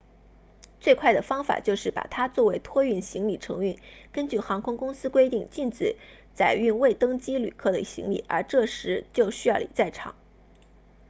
[0.79, 3.77] 最快的方法就是把它作为托运行李承运
[4.11, 5.95] 根据航空公司规定禁止
[6.33, 10.15] 载运未登机旅客的行李而这时就需要你在场